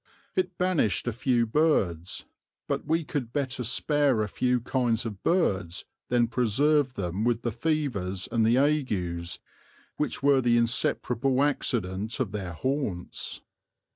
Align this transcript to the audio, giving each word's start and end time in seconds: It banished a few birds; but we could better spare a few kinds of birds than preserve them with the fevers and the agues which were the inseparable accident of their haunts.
It 0.35 0.57
banished 0.57 1.07
a 1.07 1.11
few 1.13 1.45
birds; 1.45 2.25
but 2.67 2.87
we 2.87 3.03
could 3.03 3.31
better 3.31 3.63
spare 3.63 4.23
a 4.23 4.27
few 4.27 4.59
kinds 4.59 5.05
of 5.05 5.21
birds 5.21 5.85
than 6.09 6.27
preserve 6.27 6.95
them 6.95 7.23
with 7.23 7.43
the 7.43 7.51
fevers 7.51 8.27
and 8.31 8.43
the 8.43 8.57
agues 8.57 9.37
which 9.97 10.23
were 10.23 10.41
the 10.41 10.57
inseparable 10.57 11.43
accident 11.43 12.19
of 12.19 12.31
their 12.31 12.53
haunts. 12.53 13.41